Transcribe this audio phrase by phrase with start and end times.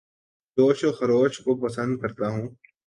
[0.57, 2.47] جوش و خروش کو پسند کرتا ہوں